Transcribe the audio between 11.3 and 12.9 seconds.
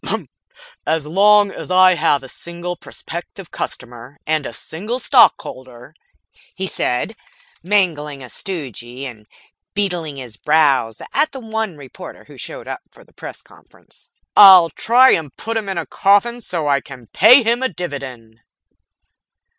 the one reporter who'd showed up